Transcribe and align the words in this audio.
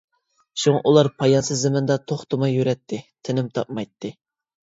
شۇڭا، 0.61 0.77
ئۇلار 0.91 1.09
پايانسىز 1.23 1.61
زېمىندا 1.65 1.99
توختىماي 2.13 2.57
يۈرەتتى، 2.61 3.01
تىنىم 3.29 3.53
تاپمايتتى! 3.61 4.15